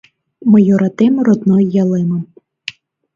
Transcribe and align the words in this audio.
Мый 0.49 0.63
йӧратем 0.67 1.13
родной 1.25 1.63
ялемым 1.81 2.23